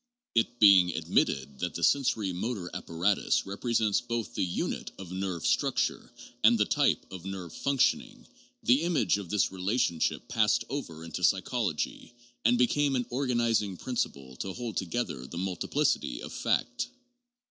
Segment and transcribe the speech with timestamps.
[0.33, 6.11] It being admitted that the sensori motor apparatus represents both the unit of nerve structure
[6.43, 8.25] and the type of nerve function,
[8.63, 14.35] the image of this relationship passed over into psychology, and became an or ganizing principle
[14.37, 16.87] to hold together the multiplicity of fact.